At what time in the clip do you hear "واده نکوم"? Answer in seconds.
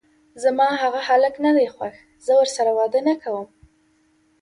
2.77-3.45